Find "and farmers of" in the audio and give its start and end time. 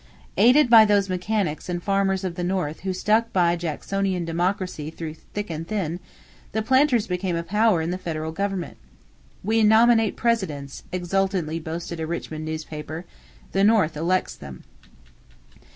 1.69-2.33